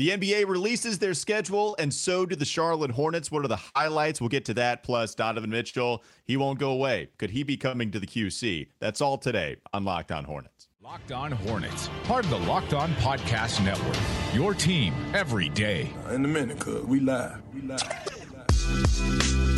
[0.00, 3.30] The NBA releases their schedule, and so do the Charlotte Hornets.
[3.30, 4.18] What are the highlights?
[4.18, 4.82] We'll get to that.
[4.82, 7.10] Plus, Donovan Mitchell, he won't go away.
[7.18, 8.68] Could he be coming to the QC?
[8.78, 10.68] That's all today on Locked On Hornets.
[10.82, 13.94] Locked On Hornets, part of the Locked On Podcast Network.
[14.32, 15.92] Your team every day.
[16.10, 17.42] In a minute, cuz we live.
[17.52, 17.82] We live.
[18.16, 19.49] We live.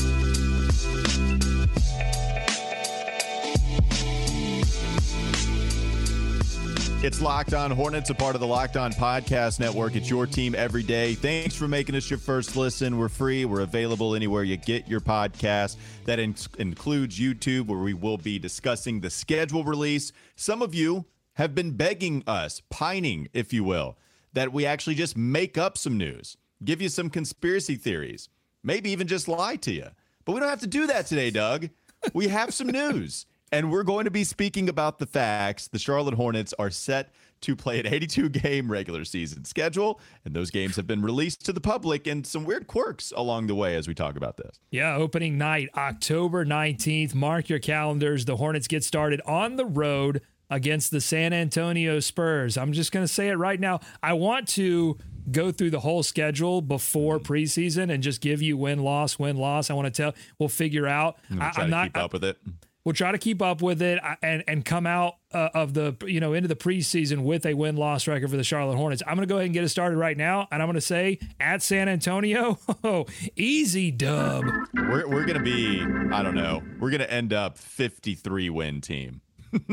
[7.04, 9.96] It's Locked On Hornets, a part of the Locked On Podcast Network.
[9.96, 11.14] It's your team every day.
[11.14, 12.96] Thanks for making us your first listen.
[12.96, 13.44] We're free.
[13.44, 15.76] We're available anywhere you get your podcast.
[16.04, 20.12] That in- includes YouTube, where we will be discussing the schedule release.
[20.36, 23.98] Some of you have been begging us, pining, if you will,
[24.32, 28.28] that we actually just make up some news, give you some conspiracy theories,
[28.62, 29.88] maybe even just lie to you.
[30.24, 31.68] But we don't have to do that today, Doug.
[32.14, 33.26] We have some news.
[33.52, 35.68] And we're going to be speaking about the facts.
[35.68, 40.50] The Charlotte Hornets are set to play an 82 game regular season schedule, and those
[40.50, 43.86] games have been released to the public and some weird quirks along the way as
[43.86, 44.58] we talk about this.
[44.70, 47.14] Yeah, opening night, October 19th.
[47.14, 48.24] Mark your calendars.
[48.24, 52.56] The Hornets get started on the road against the San Antonio Spurs.
[52.56, 53.80] I'm just going to say it right now.
[54.02, 54.96] I want to
[55.30, 57.32] go through the whole schedule before mm-hmm.
[57.32, 59.68] preseason and just give you win loss win loss.
[59.68, 60.14] I want to tell.
[60.38, 61.18] We'll figure out.
[61.38, 62.38] I, am not keep up with it.
[62.84, 65.96] We'll try to keep up with it uh, and and come out uh, of the
[66.04, 69.02] you know into the preseason with a win loss record for the Charlotte Hornets.
[69.06, 70.80] I'm going to go ahead and get it started right now, and I'm going to
[70.80, 73.06] say at San Antonio, oh,
[73.36, 74.44] easy dub.
[74.74, 75.80] We're we're going to be
[76.12, 76.62] I don't know.
[76.80, 79.20] We're going to end up 53 win team.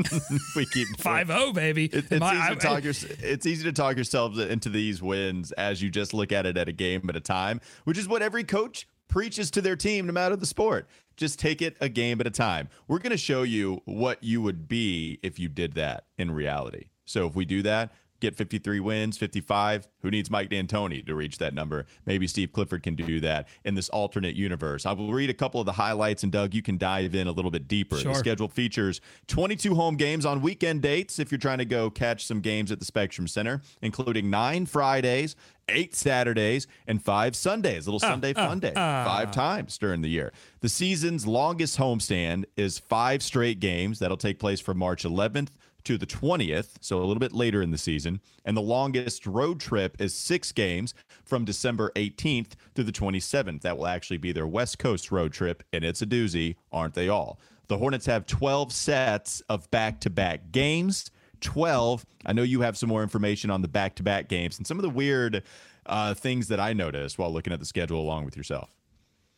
[0.55, 1.85] we keep five zero, oh, baby.
[1.85, 5.51] It, it's, My, easy to talk your, it's easy to talk yourselves into these wins
[5.53, 8.21] as you just look at it at a game at a time, which is what
[8.21, 10.87] every coach preaches to their team, no matter the sport.
[11.19, 12.69] Just take it a game at a time.
[12.87, 16.85] We're going to show you what you would be if you did that in reality.
[17.03, 19.87] So if we do that, get 53 wins, 55.
[20.01, 21.85] Who needs Mike D'Antoni to reach that number?
[22.05, 24.85] Maybe Steve Clifford can do that in this alternate universe.
[24.85, 27.31] I will read a couple of the highlights, and Doug, you can dive in a
[27.31, 27.97] little bit deeper.
[27.97, 28.13] Sure.
[28.13, 32.25] The schedule features 22 home games on weekend dates if you're trying to go catch
[32.25, 35.35] some games at the Spectrum Center, including nine Fridays,
[35.67, 37.87] eight Saturdays, and five Sundays.
[37.87, 39.05] Little uh, Sunday uh, fun day, uh.
[39.05, 40.31] five times during the year.
[40.61, 43.99] The season's longest homestand is five straight games.
[43.99, 45.49] That'll take place from March 11th
[45.83, 48.21] to the 20th, so a little bit later in the season.
[48.45, 53.61] And the longest road trip is six games from December 18th to the 27th.
[53.61, 57.09] That will actually be their West Coast road trip, and it's a doozy, aren't they
[57.09, 57.39] all?
[57.67, 61.11] The Hornets have 12 sets of back to back games.
[61.41, 62.05] 12.
[62.25, 64.77] I know you have some more information on the back to back games and some
[64.77, 65.43] of the weird
[65.85, 68.75] uh, things that I noticed while looking at the schedule along with yourself.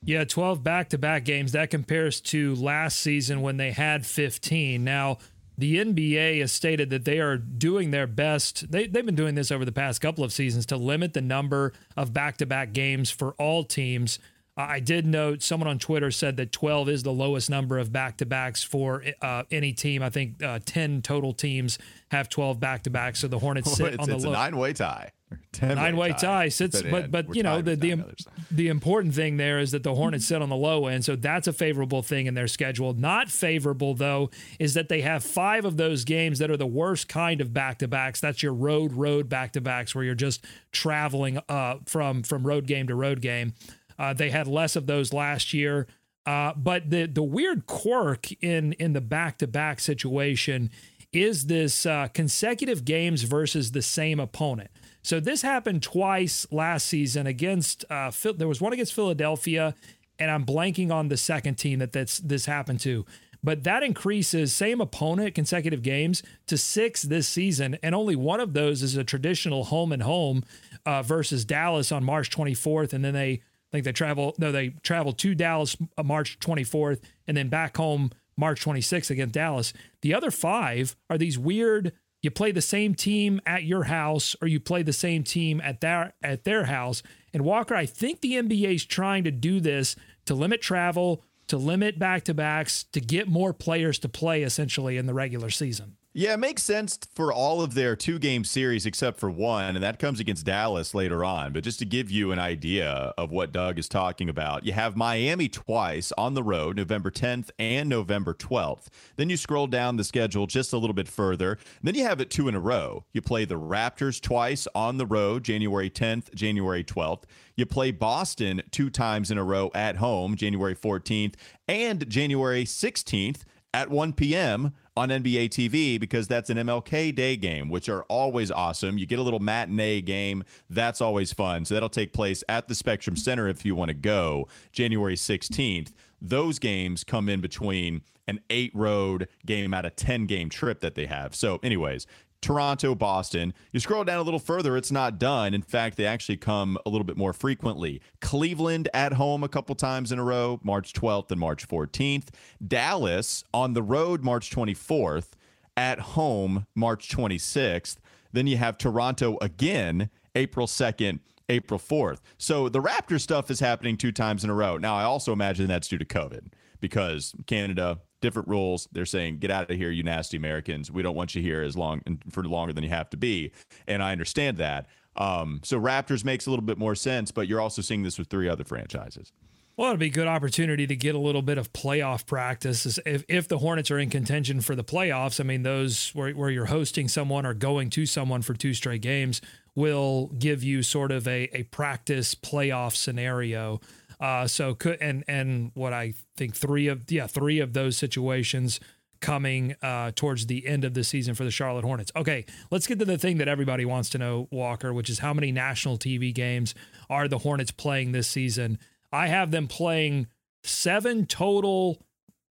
[0.03, 1.51] Yeah, 12 back to back games.
[1.51, 4.83] That compares to last season when they had 15.
[4.83, 5.19] Now,
[5.61, 8.71] the NBA has stated that they are doing their best.
[8.71, 11.71] They, they've been doing this over the past couple of seasons to limit the number
[11.95, 14.17] of back to back games for all teams.
[14.57, 17.91] Uh, I did note someone on Twitter said that 12 is the lowest number of
[17.91, 20.01] back to backs for uh, any team.
[20.01, 21.77] I think uh, 10 total teams
[22.09, 23.19] have 12 back to backs.
[23.19, 24.31] So the Hornets sit it's, on the it's low.
[24.31, 25.11] a nine way tie.
[25.61, 26.17] Nine way tie.
[26.17, 28.03] tie sits, but but you know the the,
[28.49, 31.47] the important thing there is that the Hornets sit on the low end, so that's
[31.47, 32.93] a favorable thing in their schedule.
[32.93, 37.07] Not favorable though is that they have five of those games that are the worst
[37.07, 38.19] kind of back to backs.
[38.19, 42.65] That's your road road back to backs where you're just traveling uh, from from road
[42.65, 43.53] game to road game.
[43.99, 45.87] Uh, they had less of those last year.
[46.25, 50.69] Uh, but the the weird quirk in in the back to back situation
[51.11, 54.69] is this uh, consecutive games versus the same opponent.
[55.03, 57.85] So this happened twice last season against.
[57.89, 59.75] Uh, there was one against Philadelphia,
[60.19, 63.05] and I'm blanking on the second team that that's this happened to.
[63.43, 68.53] But that increases same opponent consecutive games to six this season, and only one of
[68.53, 70.43] those is a traditional home and home
[70.85, 73.41] uh, versus Dallas on March 24th, and then they
[73.71, 77.77] I think they travel no they travel to Dallas uh, March 24th, and then back
[77.77, 79.73] home March 26th against Dallas.
[80.01, 84.47] The other five are these weird you play the same team at your house or
[84.47, 87.01] you play the same team at their at their house.
[87.33, 89.95] And Walker, I think the NBA is trying to do this
[90.25, 95.13] to limit travel, to limit back-to-backs, to get more players to play essentially in the
[95.13, 95.97] regular season.
[96.13, 99.83] Yeah, it makes sense for all of their two game series except for one, and
[99.83, 101.53] that comes against Dallas later on.
[101.53, 104.97] But just to give you an idea of what Doug is talking about, you have
[104.97, 108.87] Miami twice on the road, November 10th and November 12th.
[109.15, 111.57] Then you scroll down the schedule just a little bit further.
[111.81, 113.05] Then you have it two in a row.
[113.13, 117.23] You play the Raptors twice on the road, January 10th, January 12th.
[117.55, 121.35] You play Boston two times in a row at home, January 14th
[121.69, 123.43] and January 16th
[123.73, 124.73] at 1 p.m.
[124.97, 128.97] on NBA TV because that's an MLK Day game, which are always awesome.
[128.97, 130.43] You get a little matinee game.
[130.69, 131.65] That's always fun.
[131.65, 135.91] So that'll take place at the Spectrum Center if you want to go January 16th.
[136.21, 140.95] Those games come in between an eight road game out of 10 game trip that
[140.95, 141.33] they have.
[141.33, 142.05] So, anyways,
[142.41, 143.53] Toronto, Boston.
[143.71, 145.53] You scroll down a little further, it's not done.
[145.53, 148.01] In fact, they actually come a little bit more frequently.
[148.19, 152.29] Cleveland at home a couple times in a row, March 12th and March 14th.
[152.65, 155.29] Dallas on the road, March 24th.
[155.77, 157.97] At home, March 26th.
[158.33, 162.19] Then you have Toronto again, April 2nd, April 4th.
[162.37, 164.77] So the Raptor stuff is happening two times in a row.
[164.77, 168.87] Now, I also imagine that's due to COVID because Canada, different rules.
[168.91, 170.91] They're saying, get out of here, you nasty Americans.
[170.91, 173.51] We don't want you here as long and for longer than you have to be.
[173.87, 174.87] And I understand that.
[175.15, 178.29] Um, so Raptors makes a little bit more sense, but you're also seeing this with
[178.29, 179.33] three other franchises.
[179.77, 182.99] Well, it'd be a good opportunity to get a little bit of playoff practice.
[183.05, 186.49] If, if the Hornets are in contention for the playoffs, I mean, those where, where
[186.49, 189.41] you're hosting someone or going to someone for two straight games
[189.73, 193.79] will give you sort of a, a practice playoff scenario.
[194.21, 198.79] Uh, so could and and what I think three of yeah three of those situations
[199.19, 202.11] coming uh, towards the end of the season for the Charlotte Hornets.
[202.15, 205.33] Okay, let's get to the thing that everybody wants to know, Walker, which is how
[205.33, 206.73] many national TV games
[207.09, 208.77] are the Hornets playing this season?
[209.11, 210.27] I have them playing
[210.63, 212.01] seven total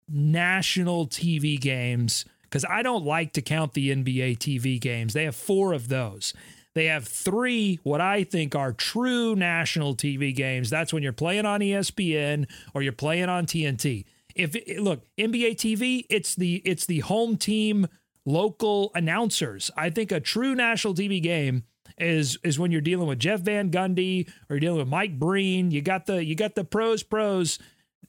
[0.08, 5.12] national TV games because I don't like to count the NBA TV games.
[5.12, 6.32] They have four of those.
[6.76, 10.68] They have three, what I think are true national TV games.
[10.68, 14.04] That's when you're playing on ESPN or you're playing on TNT.
[14.34, 17.86] If look, NBA TV, it's the it's the home team
[18.26, 19.70] local announcers.
[19.74, 21.64] I think a true national TV game
[21.96, 25.70] is is when you're dealing with Jeff Van Gundy or you're dealing with Mike Breen.
[25.70, 27.58] You got the you got the pros pros,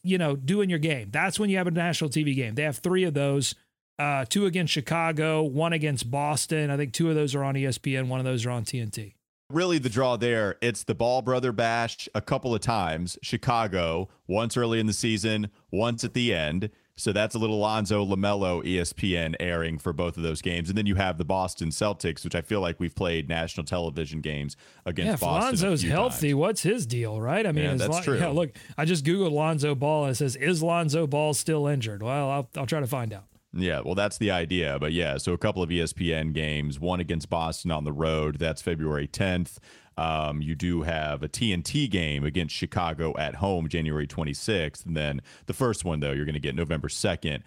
[0.04, 1.08] you know, doing your game.
[1.10, 2.56] That's when you have a national TV game.
[2.56, 3.56] They have three of those
[4.00, 6.70] uh, two against Chicago, one against Boston.
[6.70, 9.14] I think two of those are on ESPN, one of those are on TNT.
[9.50, 13.18] Really, the draw there, it's the Ball Brother Bash a couple of times.
[13.22, 16.70] Chicago, once early in the season, once at the end.
[17.00, 20.68] So that's a little Lonzo LaMelo ESPN airing for both of those games.
[20.68, 24.20] And then you have the Boston Celtics, which I feel like we've played national television
[24.20, 25.70] games against yeah, if Boston.
[25.70, 26.36] Lonzo's healthy, times.
[26.36, 27.46] what's his deal, right?
[27.46, 28.18] I mean, yeah, that's Lon- true.
[28.18, 28.50] Yeah, look,
[28.80, 32.02] I just Googled Lonzo Ball and it says, Is Lonzo Ball still injured?
[32.02, 33.26] Well, I'll, I'll try to find out.
[33.54, 34.78] Yeah, well, that's the idea.
[34.80, 38.38] But yeah, so a couple of ESPN games, one against Boston on the road.
[38.40, 39.58] That's February 10th.
[39.98, 44.86] Um, you do have a TNT game against Chicago at home, January 26th.
[44.86, 47.42] And then the first one, though, you're going to get November 2nd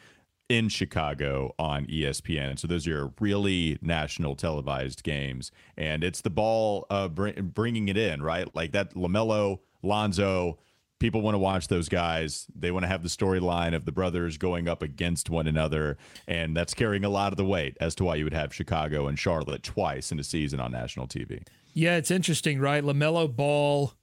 [0.49, 2.58] in Chicago on ESPN.
[2.58, 5.52] So those are really national televised games.
[5.76, 8.52] And it's the ball uh, br- bringing it in, right?
[8.55, 10.58] Like that LaMelo, Lonzo,
[11.00, 12.47] people want to watch those guys.
[12.55, 15.99] They want to have the storyline of the brothers going up against one another,
[16.29, 19.08] and that's carrying a lot of the weight as to why you would have Chicago
[19.08, 21.44] and Charlotte twice in a season on national TV.
[21.73, 22.85] Yeah, it's interesting, right?
[22.85, 23.94] LaMelo Ball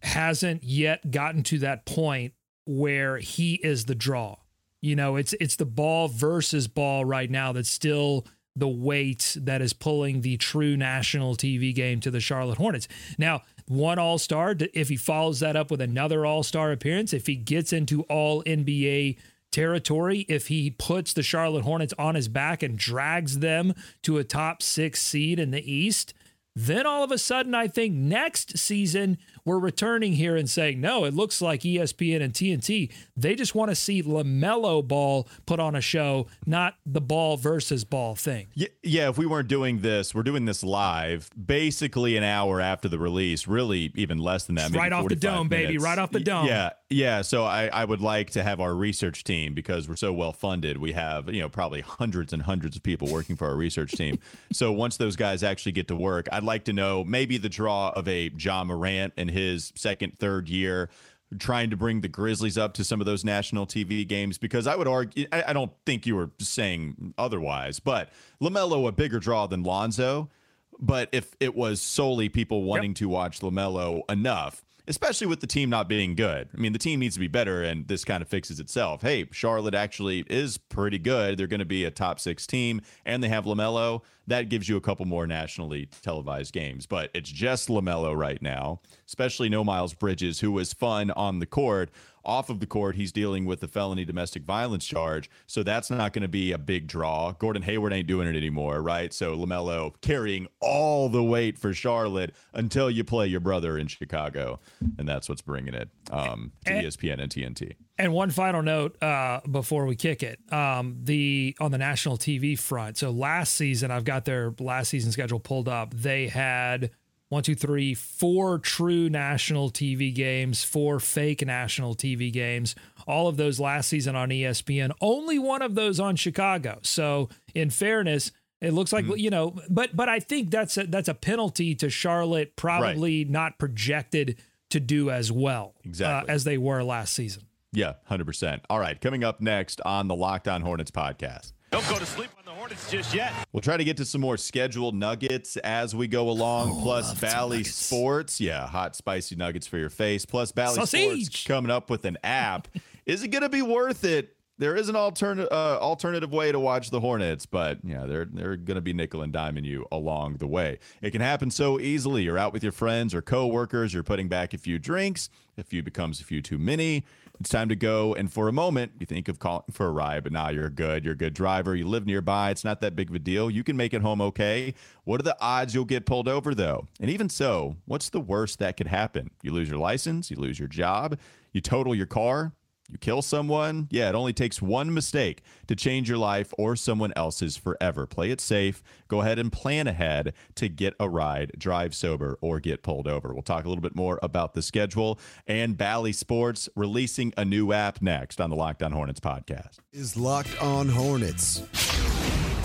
[0.00, 2.32] hasn't yet gotten to that point
[2.64, 4.36] where he is the draw.
[4.80, 9.60] You know, it's it's the ball versus ball right now that's still the weight that
[9.60, 12.88] is pulling the true national TV game to the Charlotte Hornets.
[13.18, 17.26] Now, one All Star, if he follows that up with another All Star appearance, if
[17.26, 19.18] he gets into All NBA
[19.52, 24.24] territory, if he puts the Charlotte Hornets on his back and drags them to a
[24.24, 26.14] top six seed in the East,
[26.54, 31.04] then all of a sudden, I think next season we're returning here and saying, no,
[31.04, 35.74] it looks like ESPN and TNT, they just want to see LaMelo ball put on
[35.74, 38.48] a show, not the ball versus ball thing.
[38.54, 42.88] Yeah, yeah, if we weren't doing this, we're doing this live basically an hour after
[42.88, 44.72] the release, really even less than that.
[44.72, 45.68] Right off the dome, minutes.
[45.68, 46.46] baby, right off the dome.
[46.46, 47.22] Yeah, yeah.
[47.22, 50.78] So I, I would like to have our research team because we're so well funded.
[50.78, 54.18] We have, you know, probably hundreds and hundreds of people working for our research team.
[54.52, 57.90] so once those guys actually get to work, I'd like to know maybe the draw
[57.90, 60.90] of a Ja Morant and his second, third year
[61.38, 64.76] trying to bring the Grizzlies up to some of those national TV games because I
[64.76, 69.46] would argue, I, I don't think you were saying otherwise, but LaMelo a bigger draw
[69.46, 70.30] than Lonzo.
[70.78, 72.98] But if it was solely people wanting yep.
[72.98, 76.48] to watch LaMelo enough, especially with the team not being good.
[76.54, 79.02] I mean, the team needs to be better, and this kind of fixes itself.
[79.02, 81.38] Hey, Charlotte actually is pretty good.
[81.38, 84.02] They're going to be a top six team, and they have LaMelo.
[84.26, 88.80] That gives you a couple more nationally televised games, but it's just LaMelo right now,
[89.06, 91.90] especially no Miles Bridges, who was fun on the court.
[92.26, 95.30] Off of the court, he's dealing with the felony domestic violence charge.
[95.46, 97.32] So that's not going to be a big draw.
[97.32, 99.14] Gordon Hayward ain't doing it anymore, right?
[99.14, 104.60] So LaMelo carrying all the weight for Charlotte until you play your brother in Chicago.
[104.98, 107.76] And that's what's bringing it um, to and, ESPN and TNT.
[107.98, 112.58] And one final note uh, before we kick it um, the on the national TV
[112.58, 112.98] front.
[112.98, 115.94] So last season, I've got their last season schedule pulled up.
[115.94, 116.90] They had
[117.28, 122.74] one, two, three, four true national TV games, four fake national TV games.
[123.06, 124.92] All of those last season on ESPN.
[125.00, 126.78] Only one of those on Chicago.
[126.82, 128.30] So, in fairness,
[128.60, 129.18] it looks like mm-hmm.
[129.18, 133.30] you know, but but I think that's a, that's a penalty to Charlotte, probably right.
[133.30, 134.36] not projected
[134.70, 136.30] to do as well uh, exactly.
[136.30, 137.44] Uh, as they were last season.
[137.72, 138.62] Yeah, hundred percent.
[138.70, 141.52] All right, coming up next on the Locked On Hornets podcast.
[141.70, 143.32] Don't go to sleep on the Hornets just yet.
[143.52, 146.72] We'll try to get to some more scheduled nuggets as we go along.
[146.72, 148.40] Oh, plus Bally Sports.
[148.40, 150.26] Yeah, hot spicy nuggets for your face.
[150.26, 151.26] Plus Bally Sausage.
[151.26, 152.66] Sports coming up with an app.
[153.06, 154.32] is it going to be worth it?
[154.58, 158.56] There is an alternative uh, alternative way to watch the Hornets, but yeah, they're they're
[158.56, 160.80] going to be nickel and diming you along the way.
[161.02, 162.22] It can happen so easily.
[162.22, 163.94] You're out with your friends or coworkers.
[163.94, 165.28] You're putting back a few drinks.
[165.56, 167.04] A few becomes a few too many
[167.40, 168.14] it's time to go.
[168.14, 171.04] And for a moment, you think of calling for a ride, but now you're good.
[171.04, 171.74] You're a good driver.
[171.74, 172.50] You live nearby.
[172.50, 173.50] It's not that big of a deal.
[173.50, 174.74] You can make it home okay.
[175.04, 176.86] What are the odds you'll get pulled over, though?
[177.00, 179.30] And even so, what's the worst that could happen?
[179.42, 181.18] You lose your license, you lose your job,
[181.52, 182.52] you total your car,
[182.90, 183.88] you kill someone?
[183.90, 188.06] Yeah, it only takes one mistake to change your life or someone else's forever.
[188.06, 188.82] Play it safe.
[189.08, 193.32] Go ahead and plan ahead to get a ride, drive sober, or get pulled over.
[193.32, 197.72] We'll talk a little bit more about the schedule and Bally Sports releasing a new
[197.72, 199.78] app next on the Locked On Hornets podcast.
[199.92, 201.62] Is Locked On Hornets.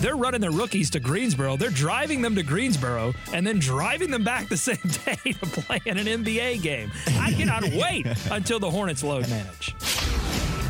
[0.01, 1.57] They're running their rookies to Greensboro.
[1.57, 5.79] They're driving them to Greensboro and then driving them back the same day to play
[5.85, 6.91] in an NBA game.
[7.19, 9.75] I cannot wait until the Hornets load manage.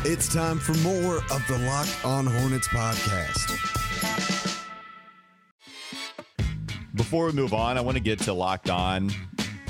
[0.04, 3.58] It's time for more of the Lock On Hornets podcast.
[6.94, 9.10] Before we move on, I want to get to Locked On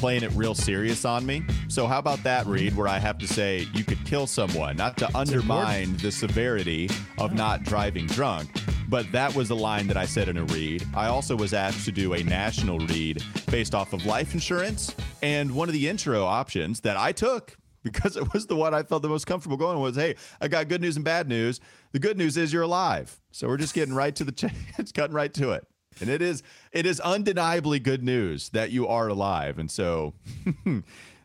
[0.02, 1.45] playing it real serious on me.
[1.69, 4.97] So how about that, read, where I have to say you could kill someone, not
[4.97, 8.50] to undermine the severity of not driving drunk,
[8.92, 10.84] but that was a line that I said in a read.
[10.94, 15.50] I also was asked to do a national read based off of life insurance, and
[15.50, 19.00] one of the intro options that I took because it was the one I felt
[19.00, 21.58] the most comfortable going was, hey, I got good news and bad news.
[21.92, 23.18] The good news is you're alive.
[23.30, 25.66] So we're just getting right to the ch- it's cutting right to it.
[26.02, 29.58] And it is it is undeniably good news that you are alive.
[29.58, 30.12] And so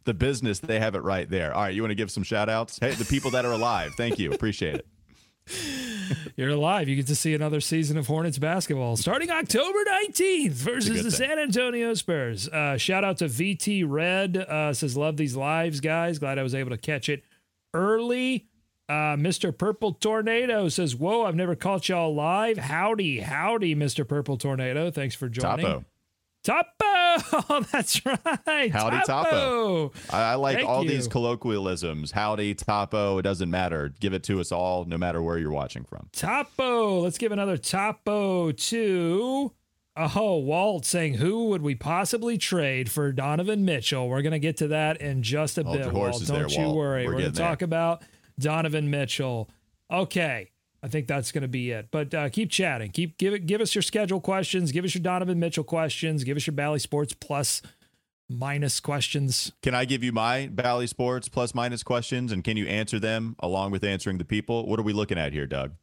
[0.06, 1.54] the business, they have it right there.
[1.54, 2.80] All right, you want to give some shout outs?
[2.80, 3.94] Hey, the people that are alive.
[3.98, 4.32] Thank you.
[4.32, 4.88] Appreciate it.
[6.36, 6.88] You're alive.
[6.88, 11.12] You get to see another season of Hornets basketball starting October 19th versus the.
[11.12, 12.48] San Antonio Spurs.
[12.48, 14.38] Uh, shout out to VT Red.
[14.38, 16.20] Uh, says, Love these lives, guys.
[16.20, 17.24] Glad I was able to catch it
[17.74, 18.48] early.
[18.90, 19.56] Uh, Mr.
[19.56, 22.58] Purple Tornado says, Whoa, I've never caught y'all live.
[22.58, 24.08] Howdy, howdy, Mr.
[24.08, 24.92] Purple Tornado.
[24.92, 25.66] Thanks for joining.
[25.66, 25.86] Topo.
[26.44, 26.97] Topo.
[27.50, 28.72] Oh, that's right.
[28.72, 29.90] Howdy, Topo.
[29.90, 29.94] Topo.
[30.10, 30.90] I, I, like Thank all you.
[30.90, 32.12] these colloquialisms.
[32.12, 33.18] Howdy, Topo.
[33.18, 33.94] It doesn't matter.
[34.00, 36.10] Give it to us all, no matter where you're watching from.
[36.12, 37.00] Topo.
[37.02, 39.52] Let's give another Topo to.
[39.96, 44.08] Oh, Walt saying, who would we possibly trade for Donovan Mitchell?
[44.08, 46.24] We're going to get to that in just a Hold bit, Walt.
[46.26, 46.78] Don't there, you Walt.
[46.78, 47.06] worry.
[47.08, 48.04] We're, We're going to talk about
[48.40, 49.50] Donovan Mitchell.
[49.92, 50.52] Okay.
[50.84, 51.88] I think that's going to be it.
[51.92, 52.92] But uh, keep chatting.
[52.92, 53.46] Keep give it.
[53.46, 54.72] Give us your schedule questions.
[54.72, 56.24] Give us your Donovan Mitchell questions.
[56.24, 57.62] Give us your Bally Sports plus
[58.30, 59.52] minus questions.
[59.62, 63.36] Can I give you my Bally Sports plus minus questions, and can you answer them
[63.40, 64.68] along with answering the people?
[64.68, 65.74] What are we looking at here, Doug?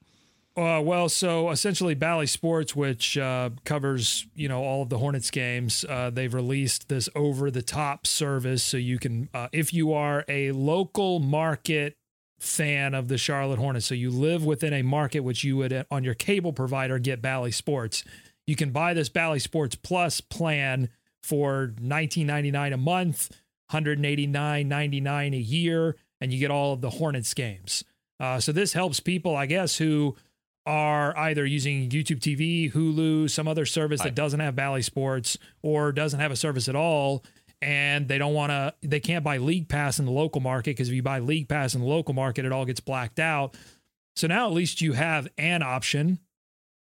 [0.57, 5.31] Uh, well, so essentially, Bally Sports, which uh, covers you know all of the Hornets
[5.33, 10.53] games, uh, they've released this over-the-top service, so you can, uh, if you are a
[10.53, 11.97] local market
[12.45, 13.87] fan of the Charlotte Hornets.
[13.87, 17.23] So you live within a market which you would uh, on your cable provider get
[17.23, 18.05] Bally Sports.
[18.47, 20.91] You can buy this Bally Sports Plus plan
[21.23, 23.31] for $19.99 a month,
[23.73, 27.83] $189.99 a year, and you get all of the Hornets games.
[28.21, 30.15] Uh, so this helps people, I guess, who
[30.67, 35.93] are either using YouTube TV, Hulu, some other service that doesn't have Bally Sports or
[35.93, 37.23] doesn't have a service at all
[37.65, 40.89] and they don't want to they can't buy league pass in the local market because
[40.89, 43.57] if you buy league pass in the local market it all gets blacked out
[44.15, 46.19] so now at least you have an option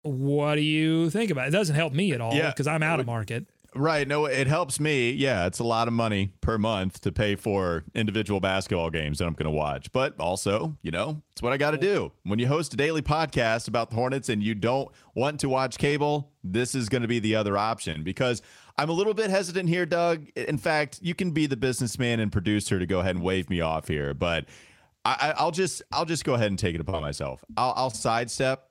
[0.04, 2.84] what do you think about it, it doesn't help me at all because yeah, i'm
[2.84, 4.08] out of market Right.
[4.08, 5.12] No, it helps me.
[5.12, 9.26] Yeah, it's a lot of money per month to pay for individual basketball games that
[9.28, 9.92] I'm going to watch.
[9.92, 12.12] But also, you know, it's what I got to do.
[12.24, 15.78] When you host a daily podcast about the Hornets and you don't want to watch
[15.78, 18.42] cable, this is going to be the other option because
[18.78, 20.30] I'm a little bit hesitant here, Doug.
[20.36, 23.60] In fact, you can be the businessman and producer to go ahead and wave me
[23.60, 24.46] off here, but
[25.04, 27.44] I, will just I'll just go ahead and take it upon myself.
[27.56, 28.70] I'll, I'll sidestep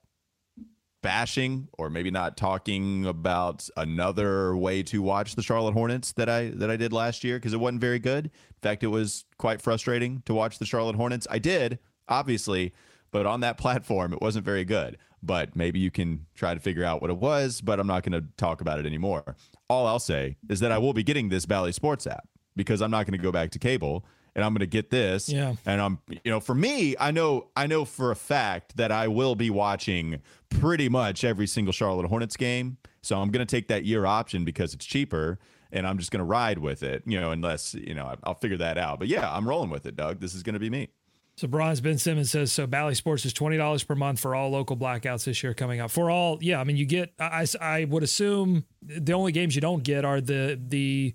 [1.02, 6.50] bashing or maybe not talking about another way to watch the Charlotte Hornets that I
[6.54, 8.26] that I did last year because it wasn't very good.
[8.26, 11.26] In fact, it was quite frustrating to watch the Charlotte Hornets.
[11.30, 12.74] I did, obviously,
[13.12, 14.98] but on that platform it wasn't very good.
[15.22, 18.20] But maybe you can try to figure out what it was, but I'm not going
[18.20, 19.34] to talk about it anymore.
[19.68, 22.90] All I'll say is that I will be getting this Bally Sports app because I'm
[22.90, 24.04] not going to go back to cable
[24.34, 25.28] and I'm going to get this.
[25.28, 25.54] Yeah.
[25.64, 29.08] And I'm, you know, for me, I know, I know for a fact that I
[29.08, 30.20] will be watching
[30.50, 32.76] pretty much every single Charlotte Hornets game.
[33.02, 35.38] So I'm going to take that year option because it's cheaper
[35.72, 38.58] and I'm just going to ride with it, you know, unless, you know, I'll figure
[38.58, 38.98] that out.
[38.98, 40.20] But yeah, I'm rolling with it, Doug.
[40.20, 40.88] This is going to be me.
[41.36, 42.66] So Bronze Ben Simmons says so.
[42.66, 45.90] Bally Sports is twenty dollars per month for all local blackouts this year coming up.
[45.90, 47.12] For all, yeah, I mean you get.
[47.18, 51.14] I, I would assume the only games you don't get are the the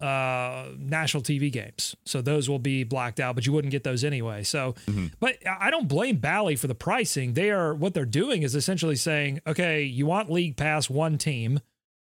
[0.00, 1.96] uh, national TV games.
[2.06, 4.42] So those will be blacked out, but you wouldn't get those anyway.
[4.42, 5.08] So, mm-hmm.
[5.20, 7.34] but I don't blame Bally for the pricing.
[7.34, 11.60] They are what they're doing is essentially saying, okay, you want league pass one team.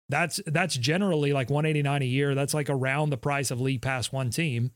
[0.10, 2.36] That's that's generally like 189 a year.
[2.36, 4.72] That's like around the price of league pass one team.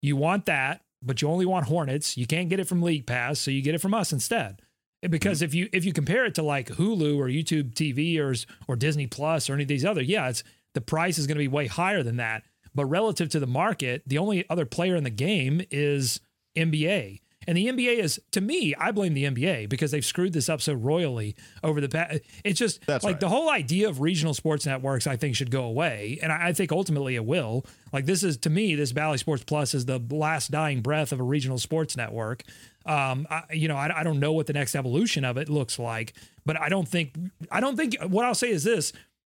[0.00, 2.16] You want that, but you only want Hornets.
[2.16, 4.62] You can't get it from league pass, so you get it from us instead.
[5.08, 5.44] Because mm-hmm.
[5.44, 8.34] if you if you compare it to like Hulu or YouTube TV or
[8.68, 10.44] or Disney Plus or any of these other, yeah, it's
[10.74, 12.44] the price is going to be way higher than that.
[12.74, 16.20] But relative to the market, the only other player in the game is
[16.56, 17.20] NBA.
[17.46, 20.60] And the NBA is, to me, I blame the NBA because they've screwed this up
[20.60, 22.20] so royally over the past.
[22.44, 23.20] It's just That's like right.
[23.20, 26.18] the whole idea of regional sports networks, I think, should go away.
[26.22, 27.64] And I think ultimately it will.
[27.92, 31.20] Like, this is, to me, this Bally Sports Plus is the last dying breath of
[31.20, 32.42] a regional sports network.
[32.84, 35.78] Um, I, you know, I, I don't know what the next evolution of it looks
[35.78, 37.14] like, but I don't think,
[37.50, 38.92] I don't think, what I'll say is this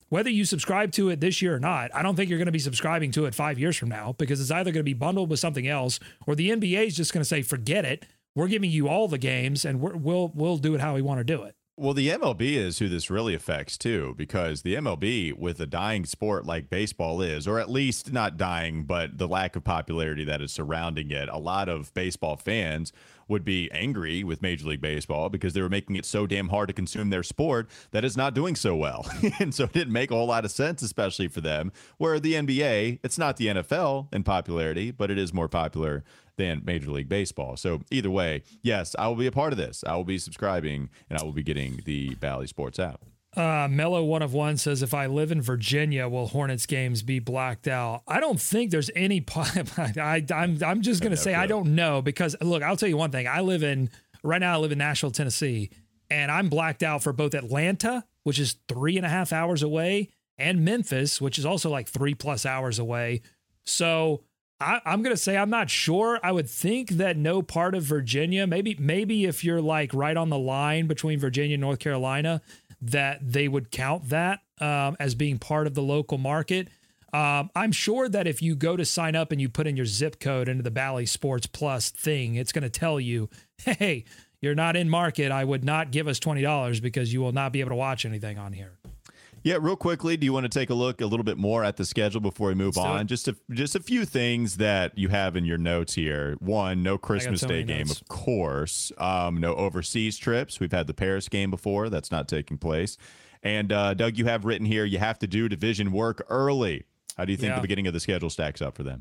[0.09, 2.53] whether you subscribe to it this year or not, I don't think you're going to
[2.53, 5.31] be subscribing to it five years from now because it's either going to be bundled
[5.31, 8.07] with something else or the NBA is just going to say, forget it.
[8.35, 11.19] We're giving you all the games and we will we'll do it how we want
[11.19, 11.57] to do it.
[11.81, 16.05] Well, the MLB is who this really affects too, because the MLB, with a dying
[16.07, 20.43] sport like baseball is, or at least not dying, but the lack of popularity that
[20.43, 22.93] is surrounding it, a lot of baseball fans
[23.29, 26.67] would be angry with Major League Baseball because they were making it so damn hard
[26.67, 29.07] to consume their sport that it's not doing so well.
[29.39, 31.71] and so it didn't make a whole lot of sense, especially for them.
[31.97, 36.03] Where the NBA, it's not the NFL in popularity, but it is more popular
[36.39, 37.57] than Major League Baseball.
[37.59, 39.85] So either way, yes, I will be a part of this.
[39.87, 43.05] I will be subscribing and I will be getting the Bally Sports app.
[43.37, 47.19] Uh, Mellow one of one says, "If I live in Virginia, will Hornets games be
[47.19, 49.23] blacked out?" I don't think there's any.
[49.37, 53.11] I, I'm I'm just gonna say I don't know because look, I'll tell you one
[53.11, 53.29] thing.
[53.29, 53.91] I live in
[54.23, 54.55] right now.
[54.55, 55.71] I live in Nashville, Tennessee,
[56.11, 60.09] and I'm blacked out for both Atlanta, which is three and a half hours away,
[60.39, 63.21] and Memphis, which is also like three plus hours away.
[63.67, 64.23] So
[64.61, 66.19] I, am gonna say I'm not sure.
[66.23, 70.31] I would think that no part of Virginia, maybe maybe if you're like right on
[70.31, 72.43] the line between Virginia and North Carolina,
[72.83, 76.69] that they would count that um, as being part of the local market.
[77.13, 79.87] Um, I'm sure that if you go to sign up and you put in your
[79.87, 83.31] zip code into the Bally Sports Plus thing, it's going to tell you,
[83.65, 84.05] hey,
[84.41, 85.33] you're not in market.
[85.33, 88.39] I would not give us $20 because you will not be able to watch anything
[88.39, 88.78] on here.
[89.43, 91.77] Yeah, real quickly, do you want to take a look a little bit more at
[91.77, 93.07] the schedule before we move Let's on?
[93.07, 96.37] Just a just a few things that you have in your notes here.
[96.41, 98.01] One, no Christmas Day game, notes.
[98.01, 98.93] of course.
[98.99, 100.61] Um, no overseas trips.
[100.61, 101.89] We've had the Paris game before.
[101.89, 102.97] That's not taking place.
[103.43, 106.85] And uh, Doug, you have written here you have to do division work early.
[107.17, 107.57] How do you think yeah.
[107.57, 109.01] the beginning of the schedule stacks up for them?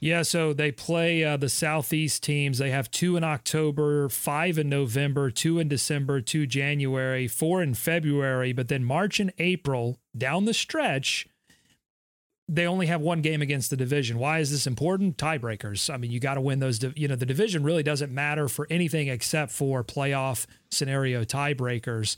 [0.00, 2.58] Yeah, so they play uh, the Southeast teams.
[2.58, 7.74] They have two in October, five in November, two in December, two January, four in
[7.74, 11.26] February, but then March and April down the stretch,
[12.48, 14.18] they only have one game against the division.
[14.18, 15.18] Why is this important?
[15.18, 15.92] Tiebreakers.
[15.92, 16.80] I mean, you got to win those.
[16.94, 22.16] You know, the division really doesn't matter for anything except for playoff scenario tiebreakers.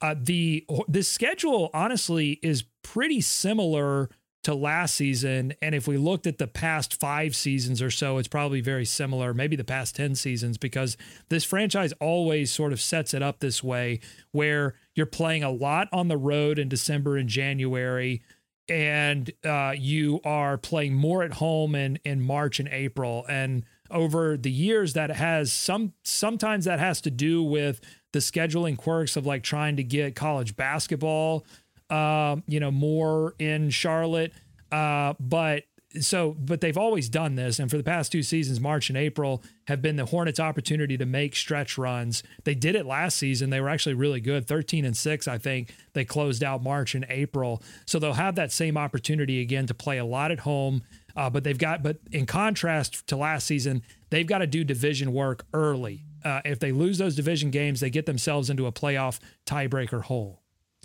[0.00, 4.08] Uh, the this schedule honestly is pretty similar
[4.42, 5.52] to last season.
[5.60, 9.34] And if we looked at the past five seasons or so, it's probably very similar,
[9.34, 10.96] maybe the past 10 seasons, because
[11.28, 14.00] this franchise always sort of sets it up this way
[14.32, 18.22] where you're playing a lot on the road in December and January.
[18.68, 23.26] And uh, you are playing more at home in, in March and April.
[23.28, 27.80] And over the years, that has some sometimes that has to do with
[28.12, 31.44] the scheduling quirks of like trying to get college basketball
[31.90, 34.32] uh, you know, more in Charlotte.
[34.70, 35.64] Uh, but
[35.98, 37.58] so, but they've always done this.
[37.58, 41.04] And for the past two seasons, March and April have been the Hornets' opportunity to
[41.04, 42.22] make stretch runs.
[42.44, 43.50] They did it last season.
[43.50, 45.74] They were actually really good 13 and six, I think.
[45.94, 47.60] They closed out March and April.
[47.86, 50.82] So they'll have that same opportunity again to play a lot at home.
[51.16, 55.12] Uh, but they've got, but in contrast to last season, they've got to do division
[55.12, 56.04] work early.
[56.24, 60.39] Uh, if they lose those division games, they get themselves into a playoff tiebreaker hole.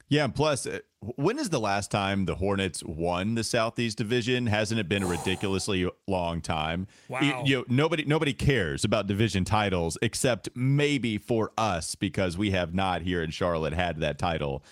[0.07, 0.79] Yeah, and plus, uh,
[1.15, 4.45] when is the last time the Hornets won the Southeast Division?
[4.47, 6.87] Hasn't it been a ridiculously long time?
[7.09, 7.21] Wow.
[7.21, 12.51] You, you know, nobody nobody cares about division titles except maybe for us because we
[12.51, 14.63] have not here in Charlotte had that title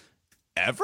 [0.55, 0.83] ever.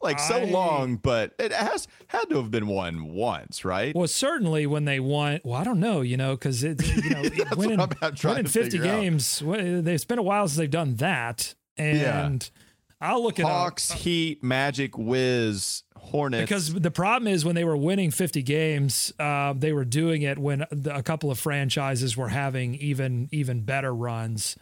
[0.00, 3.92] Like so I- long, but it has had to have been won once, right?
[3.96, 7.22] Well, certainly when they won, well, I don't know, you know, because it, you know,
[7.56, 9.00] winning, what I'm trying winning 50 figure out.
[9.00, 11.56] games, well, it's been a while since they've done that.
[11.76, 12.48] And
[13.00, 16.42] I'll look at Hawks, Heat, Magic, Wiz, Hornets.
[16.42, 20.38] Because the problem is when they were winning 50 games, uh, they were doing it
[20.38, 24.56] when the, a couple of franchises were having even even better runs.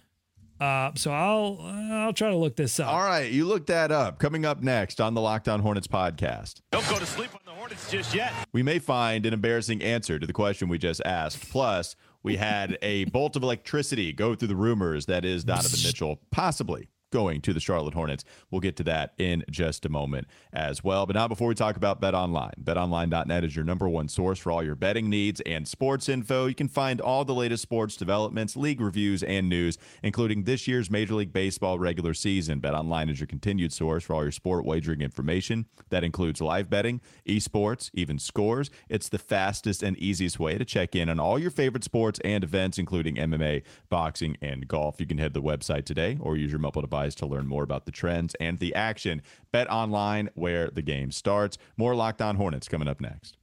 [0.59, 2.89] Uh, so I'll I'll try to look this up.
[2.89, 4.19] All right, you look that up.
[4.19, 6.61] Coming up next on the Locked On Hornets podcast.
[6.73, 8.33] Don't go to sleep on the Hornets just yet.
[8.53, 11.51] we may find an embarrassing answer to the question we just asked.
[11.51, 16.21] Plus, we had a bolt of electricity go through the rumors that is Donovan Mitchell
[16.31, 18.27] possibly going to the Charlotte Hornets.
[18.51, 21.07] We'll get to that in just a moment as well.
[21.07, 22.63] But now, before we talk about BetOnline.
[22.63, 26.45] BetOnline.net is your number one source for all your betting needs and sports info.
[26.45, 30.91] You can find all the latest sports developments, league reviews, and news, including this year's
[30.91, 32.61] Major League Baseball regular season.
[32.61, 35.65] BetOnline is your continued source for all your sport wagering information.
[35.89, 38.69] That includes live betting, esports, even scores.
[38.91, 42.45] It's the fastest and easiest way to check in on all your favorite sports and
[42.45, 45.01] events, including MMA, boxing, and golf.
[45.01, 47.63] You can head to the website today or use your mobile device to learn more
[47.63, 49.23] about the trends and the action.
[49.55, 51.57] BetOnline where the game starts.
[51.77, 53.37] More Locked On Hornets coming up next.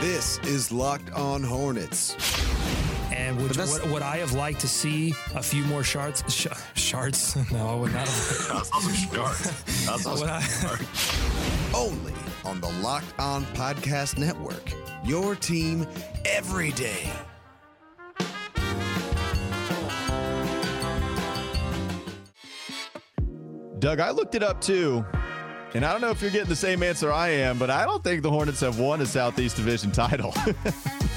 [0.00, 2.14] This is Locked On Hornets.
[3.12, 6.22] And would, that's- would, would I have liked to see a few more shards?
[6.32, 7.36] Sh- shards?
[7.52, 8.70] No, I would not have.
[10.20, 10.78] Would I-
[11.74, 12.12] Only
[12.44, 14.72] on the Locked On Podcast Network.
[15.04, 15.86] Your team
[16.24, 17.10] every day.
[23.78, 25.04] Doug, I looked it up too.
[25.74, 28.02] And I don't know if you're getting the same answer I am, but I don't
[28.04, 30.32] think the Hornets have won a Southeast Division title.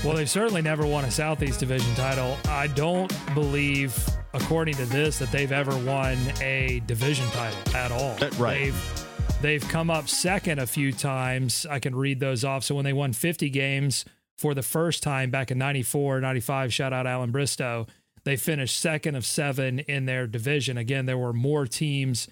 [0.03, 2.37] Well, they've certainly never won a Southeast Division title.
[2.47, 3.97] I don't believe,
[4.33, 8.15] according to this, that they've ever won a division title at all.
[8.21, 8.29] Uh.
[8.29, 9.05] They've,
[9.41, 11.65] they've come up second a few times.
[11.67, 12.63] I can read those off.
[12.63, 14.05] So when they won 50 games
[14.37, 17.87] for the first time back in 94, 95, shout out Allan Bristow,
[18.23, 20.77] they finished second of seven in their division.
[20.77, 22.27] Again, there were more teams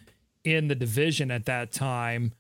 [0.45, 2.34] in the division at that time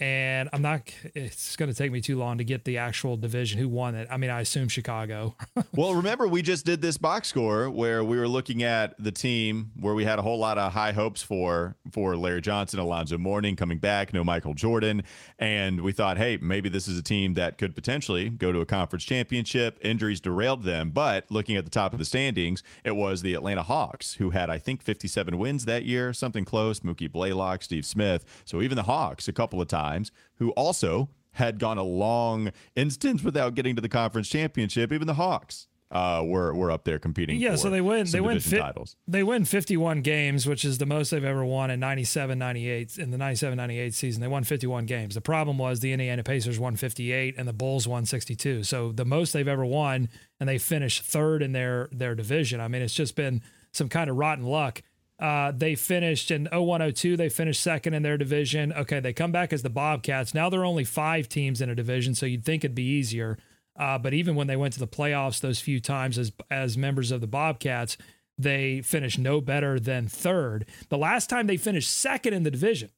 [0.00, 0.82] and I'm not.
[1.14, 4.06] It's going to take me too long to get the actual division who won it.
[4.10, 5.34] I mean, I assume Chicago.
[5.74, 9.72] well, remember we just did this box score where we were looking at the team
[9.80, 13.56] where we had a whole lot of high hopes for for Larry Johnson, Alonzo Mourning
[13.56, 15.02] coming back, no Michael Jordan,
[15.38, 18.66] and we thought, hey, maybe this is a team that could potentially go to a
[18.66, 19.78] conference championship.
[19.82, 23.64] Injuries derailed them, but looking at the top of the standings, it was the Atlanta
[23.64, 26.80] Hawks who had I think 57 wins that year, something close.
[26.80, 28.24] Mookie Blaylock, Steve Smith.
[28.44, 29.87] So even the Hawks a couple of times,
[30.36, 34.92] who also had gone a long instance without getting to the conference championship.
[34.92, 37.38] Even the Hawks uh, were were up there competing.
[37.38, 38.06] yeah, so they win.
[38.10, 38.40] They win.
[38.40, 38.96] Fi- titles.
[39.06, 42.98] they win 51 games, which is the most they've ever won in 97, 98.
[42.98, 45.14] In the 97, 98 season, they won 51 games.
[45.14, 48.64] The problem was the Indiana Pacers won 58 and the Bulls won 62.
[48.64, 52.60] So the most they've ever won, and they finished third in their their division.
[52.60, 54.82] I mean, it's just been some kind of rotten luck.
[55.18, 58.72] Uh, they finished in 0102, they finished second in their division.
[58.72, 60.32] Okay, they come back as the Bobcats.
[60.32, 63.36] Now there are only five teams in a division, so you'd think it'd be easier.
[63.76, 67.10] Uh, but even when they went to the playoffs those few times as as members
[67.10, 67.96] of the Bobcats,
[68.36, 70.66] they finished no better than third.
[70.88, 72.90] The last time they finished second in the division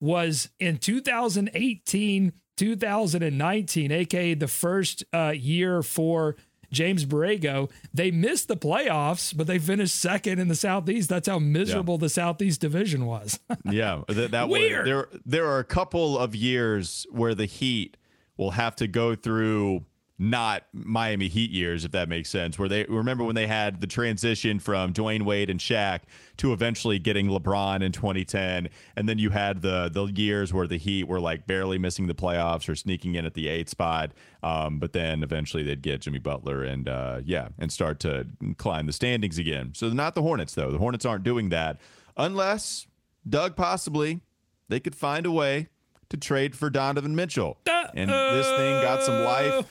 [0.00, 6.36] was in 2018, 2019, aka the first uh, year for
[6.70, 7.70] James Borrego.
[7.92, 11.08] They missed the playoffs, but they finished second in the Southeast.
[11.08, 13.38] That's how miserable the Southeast division was.
[13.70, 15.08] yeah, that, that was, there.
[15.24, 17.96] There are a couple of years where the Heat
[18.36, 19.84] will have to go through
[20.18, 22.58] not Miami Heat years, if that makes sense.
[22.58, 26.00] Where they remember when they had the transition from Dwyane Wade and Shaq
[26.36, 30.76] to eventually getting LeBron in 2010, and then you had the the years where the
[30.76, 34.12] Heat were like barely missing the playoffs or sneaking in at the eight spot.
[34.42, 38.86] Um, but then eventually they'd get Jimmy Butler and uh, yeah, and start to climb
[38.86, 39.72] the standings again.
[39.74, 40.70] So not the Hornets though.
[40.70, 41.80] The Hornets aren't doing that
[42.16, 42.86] unless
[43.28, 44.20] Doug possibly
[44.68, 45.68] they could find a way
[46.10, 47.58] to trade for Donovan Mitchell.
[47.94, 49.66] And this thing got some life.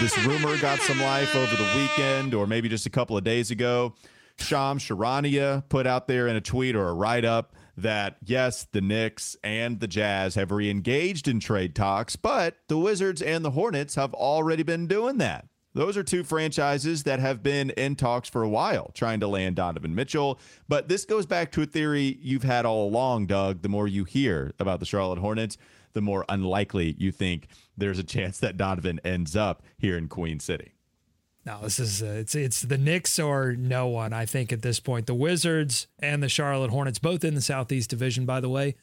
[0.00, 3.50] This rumor got some life over the weekend or maybe just a couple of days
[3.50, 3.94] ago.
[4.38, 8.80] Shams Charania put out there in a tweet or a write up that yes, the
[8.80, 13.50] Knicks and the Jazz have re engaged in trade talks, but the Wizards and the
[13.50, 15.46] Hornets have already been doing that.
[15.72, 19.56] Those are two franchises that have been in talks for a while trying to land
[19.56, 20.40] Donovan Mitchell.
[20.68, 23.62] But this goes back to a theory you've had all along, Doug.
[23.62, 25.56] The more you hear about the Charlotte Hornets,
[25.92, 30.40] the more unlikely you think there's a chance that Donovan ends up here in Queen
[30.40, 30.74] City.
[31.46, 34.12] No, this is uh, it's it's the Knicks or no one.
[34.12, 37.88] I think at this point, the Wizards and the Charlotte Hornets, both in the Southeast
[37.88, 38.76] Division, by the way,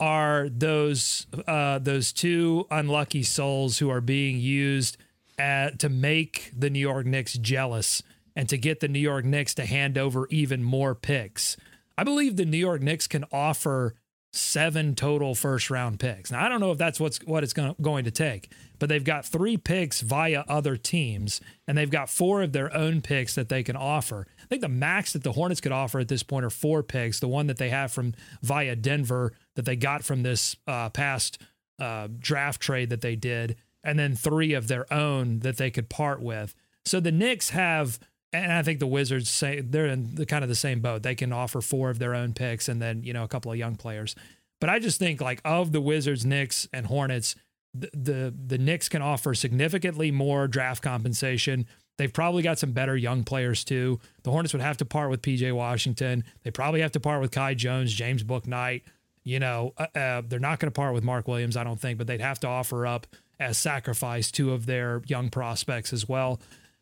[0.00, 4.96] are those uh, those two unlucky souls who are being used
[5.38, 8.02] at, to make the New York Knicks jealous
[8.34, 11.56] and to get the New York Knicks to hand over even more picks.
[11.96, 13.94] I believe the New York Knicks can offer
[14.32, 16.30] seven total first round picks.
[16.30, 19.04] Now I don't know if that's what's what it's going going to take, but they've
[19.04, 23.48] got three picks via other teams, and they've got four of their own picks that
[23.48, 24.26] they can offer.
[24.38, 27.20] I think the max that the Hornets could offer at this point are four picks.
[27.20, 31.40] The one that they have from via Denver that they got from this uh, past
[31.78, 35.88] uh, draft trade that they did, and then three of their own that they could
[35.88, 36.54] part with.
[36.84, 37.98] So the Knicks have
[38.32, 41.02] and I think the Wizards say they're in the kind of the same boat.
[41.02, 43.58] They can offer four of their own picks and then, you know, a couple of
[43.58, 44.14] young players.
[44.60, 47.34] But I just think like of the Wizards, Knicks, and Hornets,
[47.74, 51.66] the the, the Knicks can offer significantly more draft compensation.
[51.98, 54.00] They've probably got some better young players too.
[54.22, 56.24] The Hornets would have to part with PJ Washington.
[56.44, 58.82] They probably have to part with Kai Jones, James Bouknight.
[59.22, 61.98] You know, uh, uh, they're not going to part with Mark Williams, I don't think,
[61.98, 63.06] but they'd have to offer up
[63.38, 66.40] as sacrifice two of their young prospects as well.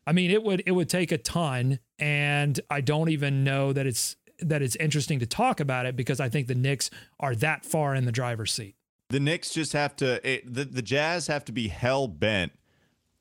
[0.09, 3.85] I mean, it would it would take a ton, and I don't even know that
[3.85, 7.63] it's that it's interesting to talk about it because I think the Knicks are that
[7.63, 8.75] far in the driver's seat.
[9.09, 12.53] The Knicks just have to it, the the Jazz have to be hell bent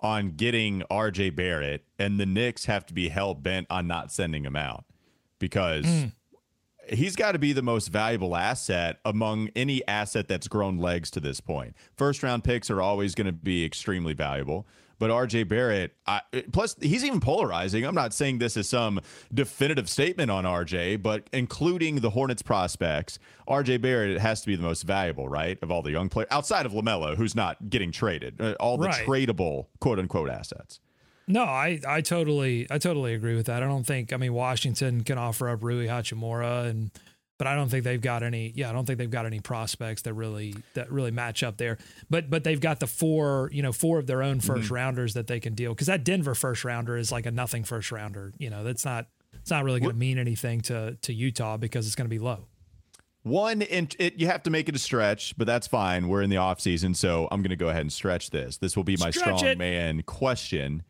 [0.00, 4.46] on getting RJ Barrett, and the Knicks have to be hell bent on not sending
[4.46, 4.86] him out
[5.38, 5.84] because.
[5.84, 6.12] Mm.
[6.90, 11.20] He's got to be the most valuable asset among any asset that's grown legs to
[11.20, 11.76] this point.
[11.98, 14.66] First round picks are always going to be extremely valuable.
[14.98, 16.20] But RJ Barrett, I,
[16.52, 17.84] plus he's even polarizing.
[17.84, 19.00] I'm not saying this is some
[19.32, 24.62] definitive statement on RJ, but including the Hornets prospects, RJ Barrett has to be the
[24.62, 28.40] most valuable, right, of all the young players outside of LaMelo, who's not getting traded.
[28.40, 29.06] Uh, all the right.
[29.06, 30.80] tradable quote unquote assets.
[31.28, 33.62] No, I, I totally I totally agree with that.
[33.62, 36.90] I don't think I mean Washington can offer up Rui Hachimura and
[37.38, 38.52] but I don't think they've got any.
[38.54, 41.78] Yeah, I don't think they've got any prospects that really that really match up there.
[42.10, 44.74] But but they've got the four you know four of their own 1st mm-hmm.
[44.74, 47.92] rounders that they can deal because that Denver first rounder is like a nothing first
[47.92, 48.34] rounder.
[48.38, 51.86] You know that's not it's not really going to mean anything to to Utah because
[51.86, 52.46] it's going to be low.
[53.22, 56.08] One, in, it, you have to make it a stretch, but that's fine.
[56.08, 58.56] We're in the off season, so I'm going to go ahead and stretch this.
[58.56, 59.58] This will be my stretch strong it.
[59.58, 60.82] man question.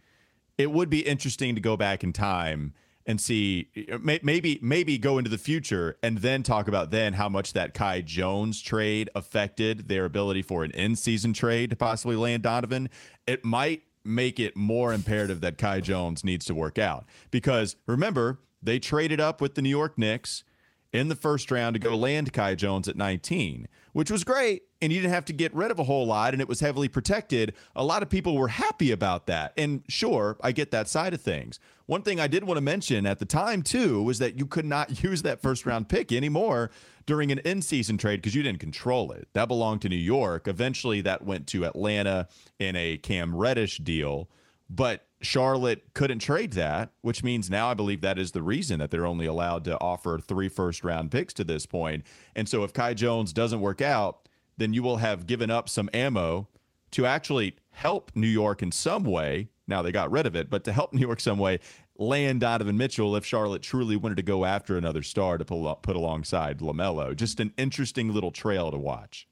[0.56, 2.74] It would be interesting to go back in time
[3.08, 7.28] and see uh, maybe maybe go into the future and then talk about then how
[7.28, 12.42] much that Kai Jones trade affected their ability for an in-season trade to possibly land
[12.44, 12.90] Donovan.
[13.26, 18.38] It might make it more imperative that Kai Jones needs to work out because remember
[18.62, 20.44] they traded up with the New York Knicks
[20.92, 23.68] in the first round to go land Kai Jones at 19,
[23.98, 24.62] which was great.
[24.80, 26.86] And you didn't have to get rid of a whole lot, and it was heavily
[26.86, 27.52] protected.
[27.74, 29.52] A lot of people were happy about that.
[29.56, 31.58] And sure, I get that side of things.
[31.86, 34.66] One thing I did want to mention at the time, too, was that you could
[34.66, 36.70] not use that first round pick anymore
[37.06, 39.26] during an in season trade because you didn't control it.
[39.32, 40.46] That belonged to New York.
[40.46, 42.28] Eventually, that went to Atlanta
[42.60, 44.28] in a Cam Reddish deal.
[44.70, 48.90] But Charlotte couldn't trade that, which means now I believe that is the reason that
[48.90, 52.04] they're only allowed to offer three first round picks to this point.
[52.36, 55.88] And so if Kai Jones doesn't work out, then you will have given up some
[55.92, 56.48] ammo
[56.92, 59.48] to actually help New York in some way.
[59.66, 61.60] Now they got rid of it, but to help New York some way,
[61.96, 66.58] land Donovan Mitchell if Charlotte truly wanted to go after another star to put alongside
[66.58, 67.14] LaMelo.
[67.16, 69.26] Just an interesting little trail to watch.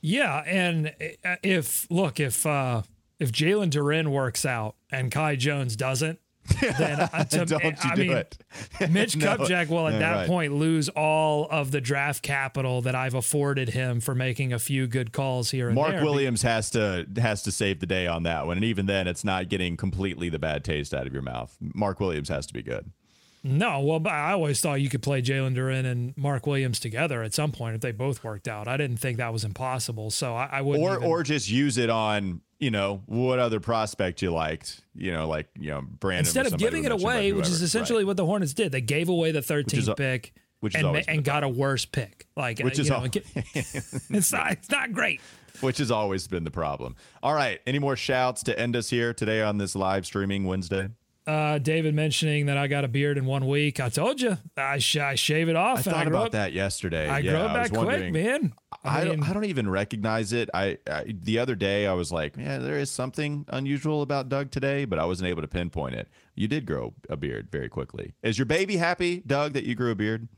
[0.00, 2.82] Yeah, and uh, if look if uh
[3.18, 6.18] if Jalen Duren works out and Kai Jones doesn't,
[6.60, 8.38] then uh, to, don't you I do mean, it.
[8.90, 9.36] Mitch no.
[9.36, 10.26] Kupchak will at that right.
[10.26, 14.86] point lose all of the draft capital that I've afforded him for making a few
[14.86, 15.70] good calls here.
[15.70, 16.04] Mark there.
[16.04, 19.24] Williams has to has to save the day on that one, and even then, it's
[19.24, 21.56] not getting completely the bad taste out of your mouth.
[21.60, 22.90] Mark Williams has to be good.
[23.46, 27.32] No, well, I always thought you could play Jalen Duren and Mark Williams together at
[27.32, 28.66] some point if they both worked out.
[28.66, 30.80] I didn't think that was impossible, so I, I would.
[30.80, 31.08] Or even...
[31.08, 34.80] or just use it on you know what other prospect you liked.
[34.94, 36.26] You know, like you know Brandon.
[36.26, 38.08] Instead of giving it away, which is essentially right.
[38.08, 40.32] what the Hornets did, they gave away the 13th pick.
[40.60, 44.70] Which and, and got a worse pick, like which is know, all, it's not it's
[44.70, 45.20] not great.
[45.60, 46.96] Which has always been the problem.
[47.22, 50.88] All right, any more shouts to end us here today on this live streaming Wednesday?
[51.26, 53.80] Uh, David mentioning that I got a beard in one week.
[53.80, 55.78] I told you I, sh- I shave it off.
[55.78, 57.08] I thought I about up, that yesterday.
[57.08, 58.54] I yeah, grow it back quick, man.
[58.84, 60.48] I, I, mean, don't, I, don't, even recognize it.
[60.54, 64.84] I, the other day I was like, yeah, there is something unusual about Doug today,
[64.84, 66.08] but I wasn't able to pinpoint it.
[66.36, 68.14] You did grow a beard very quickly.
[68.22, 70.28] Is your baby happy, Doug, that you grew a beard?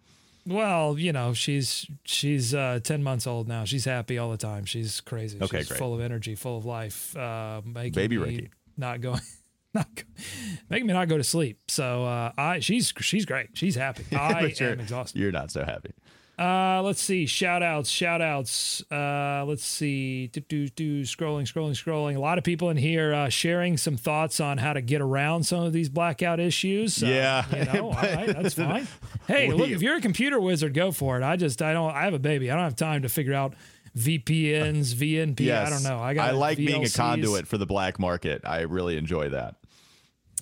[0.46, 3.64] Well, you know, she's she's uh, ten months old now.
[3.64, 4.64] She's happy all the time.
[4.64, 5.38] She's crazy.
[5.42, 5.78] Okay, she's great.
[5.78, 7.14] full of energy, full of life.
[7.14, 9.20] Uh, baby Ricky not going.
[9.74, 10.04] Not
[10.70, 11.58] making me not go to sleep.
[11.68, 13.50] So uh, I she's she's great.
[13.52, 14.04] She's happy.
[14.16, 15.18] I am exhausted.
[15.18, 15.92] You're not so happy.
[16.38, 17.26] Uh, let's see.
[17.26, 18.80] Shout outs, shout outs.
[18.92, 20.28] Uh, let's see.
[20.28, 22.14] Do, do, do, scrolling, scrolling, scrolling.
[22.16, 25.42] A lot of people in here uh, sharing some thoughts on how to get around
[25.44, 27.02] some of these blackout issues.
[27.02, 27.44] yeah.
[27.52, 28.86] You know, all right, that's fine.
[29.26, 31.24] Hey, look, if you're a computer wizard, go for it.
[31.24, 32.52] I just, I don't, I have a baby.
[32.52, 33.54] I don't have time to figure out
[33.96, 35.40] VPNs, VNP.
[35.40, 35.66] Yes.
[35.66, 36.00] I don't know.
[36.00, 36.28] I got.
[36.28, 36.66] I like VLCs.
[36.66, 38.42] being a conduit for the black market.
[38.44, 39.56] I really enjoy that.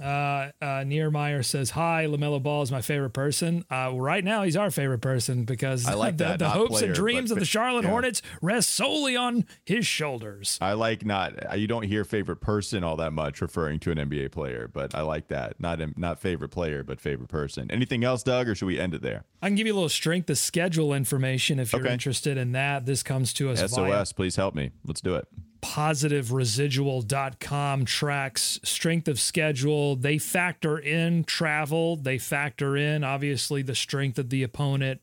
[0.01, 3.65] Uh, uh, Niermeyer says, Hi, LaMelo Ball is my favorite person.
[3.71, 6.39] Uh, right now, he's our favorite person because I like the, that.
[6.39, 7.91] the hopes player, and dreams of the Charlotte yeah.
[7.91, 10.59] Hornets rest solely on his shoulders.
[10.61, 14.33] I like not, you don't hear favorite person all that much referring to an NBA
[14.33, 15.61] player, but I like that.
[15.61, 17.71] Not, not favorite player, but favorite person.
[17.71, 19.25] Anything else, Doug, or should we end it there?
[19.43, 21.93] I can give you a little strength of schedule information if you're okay.
[21.93, 22.87] interested in that.
[22.87, 24.73] This comes to us SOS, via please help me.
[24.85, 25.27] Let's do it
[25.61, 29.97] positiveresidual.com tracks strength of schedule.
[29.97, 35.01] They factor in travel, they factor in obviously the strength of the opponent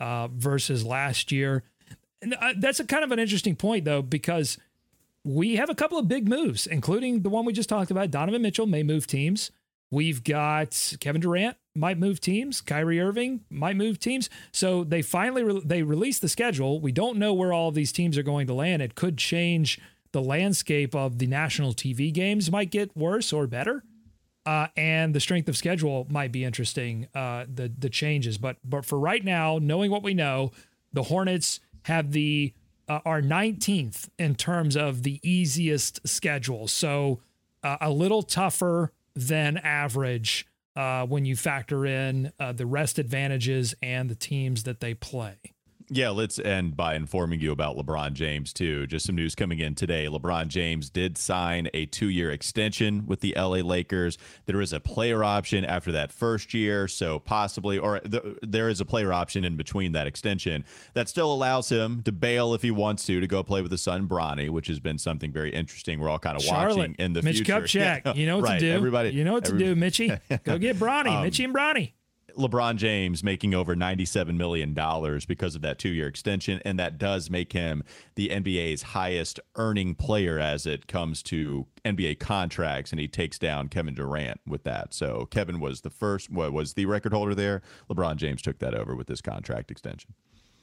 [0.00, 1.64] uh, versus last year.
[2.20, 4.58] And uh, that's a kind of an interesting point though because
[5.24, 8.10] we have a couple of big moves, including the one we just talked about.
[8.10, 9.50] Donovan Mitchell may move teams.
[9.90, 12.62] We've got Kevin Durant might move teams.
[12.62, 14.30] Kyrie Irving might move teams.
[14.50, 16.80] So they finally re- they released the schedule.
[16.80, 18.80] We don't know where all of these teams are going to land.
[18.80, 19.78] It could change
[20.12, 23.82] the landscape of the national TV games might get worse or better.
[24.44, 27.06] Uh, and the strength of schedule might be interesting.
[27.14, 30.50] Uh, the the changes, but but for right now, knowing what we know,
[30.92, 32.52] the Hornets have the
[32.88, 36.66] uh, are 19th in terms of the easiest schedule.
[36.66, 37.20] So
[37.62, 43.74] uh, a little tougher than average uh, when you factor in uh, the rest advantages
[43.82, 45.36] and the teams that they play.
[45.94, 48.86] Yeah, let's end by informing you about LeBron James, too.
[48.86, 50.06] Just some news coming in today.
[50.06, 54.16] LeBron James did sign a two year extension with the LA Lakers.
[54.46, 58.80] There is a player option after that first year, so possibly, or th- there is
[58.80, 62.70] a player option in between that extension that still allows him to bail if he
[62.70, 66.00] wants to, to go play with his son, Bronny, which has been something very interesting.
[66.00, 67.60] We're all kind of Charlotte, watching in the Mitch future.
[67.60, 68.60] Mitch Kupchak, Yeah, you know what right.
[68.60, 68.72] to do.
[68.72, 70.10] Everybody, you know what to do, Mitchy.
[70.44, 71.92] Go get Bronny, um, Mitchy and Bronny.
[72.36, 74.74] LeBron James making over $97 million
[75.26, 76.60] because of that two year extension.
[76.64, 77.82] And that does make him
[78.14, 82.90] the NBA's highest earning player as it comes to NBA contracts.
[82.90, 84.94] And he takes down Kevin Durant with that.
[84.94, 87.62] So Kevin was the first, what was the record holder there.
[87.90, 90.14] LeBron James took that over with this contract extension.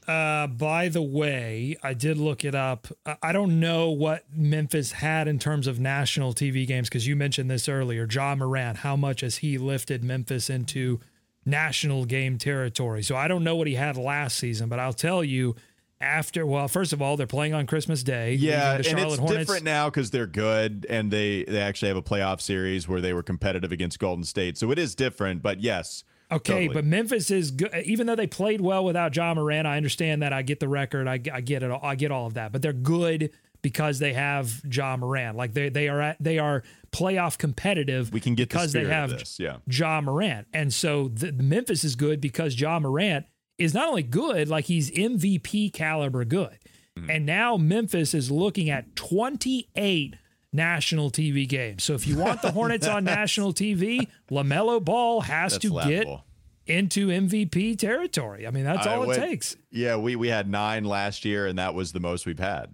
[0.10, 2.88] Uh, by the way, I did look it up.
[3.22, 7.52] I don't know what Memphis had in terms of national TV games because you mentioned
[7.52, 8.08] this earlier.
[8.10, 11.00] Ja Morant, how much has he lifted Memphis into
[11.46, 13.04] national game territory.
[13.04, 15.56] So I don't know what he had last season, but I'll tell you
[16.02, 19.38] after well first of all they're playing on christmas day yeah and it's Hornets.
[19.38, 23.12] different now because they're good and they they actually have a playoff series where they
[23.12, 26.74] were competitive against golden state so it is different but yes okay totally.
[26.74, 30.32] but memphis is good even though they played well without Ja Morant i understand that
[30.32, 32.72] i get the record i, I get it i get all of that but they're
[32.72, 35.38] good because they have Ja Morant.
[35.38, 38.12] Like they they are at, they are playoff competitive.
[38.14, 39.58] We can get because the they have this, yeah.
[39.68, 43.26] Ja Morant, and so the, the Memphis is good because Ja Morant
[43.58, 46.58] is not only good, like he's MVP caliber good,
[46.98, 47.10] mm-hmm.
[47.10, 50.16] and now Memphis is looking at twenty eight
[50.52, 51.84] national TV games.
[51.84, 56.26] So if you want the Hornets on national TV, LaMelo Ball has That's to laughable.
[56.66, 58.48] get into MVP territory.
[58.48, 59.58] I mean, that's all I it went, takes.
[59.72, 62.74] Yeah, we we had nine last year, and that was the most we've had.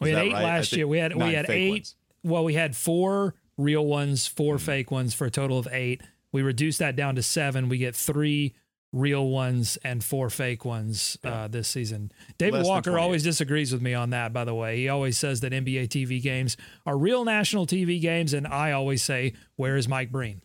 [0.00, 0.42] We had eight right?
[0.42, 0.86] last year.
[0.86, 1.70] We had we had eight.
[1.70, 1.96] Ones.
[2.22, 4.64] Well, we had four real ones, 4 mm-hmm.
[4.64, 6.02] fake ones for a total of eight.
[6.32, 7.68] We reduced that down to seven.
[7.68, 8.54] We get three
[8.92, 11.44] real ones and four fake ones yeah.
[11.44, 12.10] uh, this season.
[12.38, 14.78] David Less Walker always disagrees with me on that, by the way.
[14.78, 19.02] He always says that NBA TV games are real national TV games, and I always
[19.02, 20.42] say, Where is Mike Breen?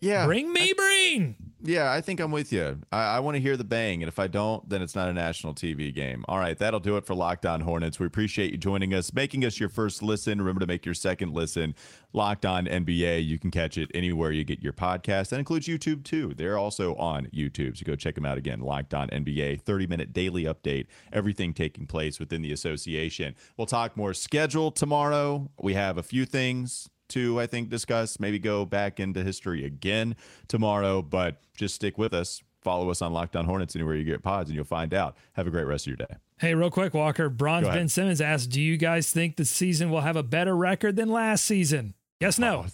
[0.00, 0.26] Yeah.
[0.26, 1.49] Bring me I, Breen.
[1.62, 2.80] Yeah, I think I'm with you.
[2.90, 4.02] I, I want to hear the bang.
[4.02, 6.24] And if I don't, then it's not a national TV game.
[6.26, 8.00] All right, that'll do it for Locked On Hornets.
[8.00, 10.38] We appreciate you joining us, making us your first listen.
[10.38, 11.74] Remember to make your second listen.
[12.14, 13.26] Locked On NBA.
[13.26, 15.28] You can catch it anywhere you get your podcast.
[15.28, 16.32] That includes YouTube, too.
[16.34, 17.76] They're also on YouTube.
[17.76, 18.60] So go check them out again.
[18.60, 23.34] Locked On NBA, 30 minute daily update, everything taking place within the association.
[23.58, 25.50] We'll talk more schedule tomorrow.
[25.60, 30.16] We have a few things to, I think, discuss, maybe go back into history again
[30.48, 32.42] tomorrow, but just stick with us.
[32.62, 35.16] Follow us on Locked On Hornets anywhere you get pods, and you'll find out.
[35.32, 36.14] Have a great rest of your day.
[36.38, 37.28] Hey, real quick, Walker.
[37.28, 40.96] Bronze Ben Simmons asked, Do you guys think the season will have a better record
[40.96, 41.94] than last season?
[42.20, 42.66] Yes, no.
[42.66, 42.70] Oh.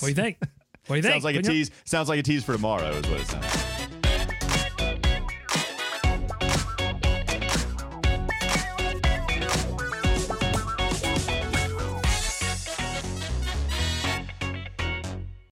[0.00, 0.38] do you think?
[0.40, 0.48] What
[0.88, 1.12] do you think?
[1.12, 1.70] Sounds like a tease.
[1.84, 3.73] Sounds like a tease for tomorrow, is what it sounds.